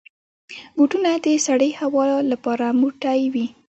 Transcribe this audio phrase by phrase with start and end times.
[0.75, 3.45] بوټونه د سړې هوا لپاره موټی وي.